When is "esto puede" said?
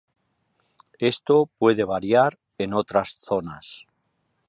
0.97-1.83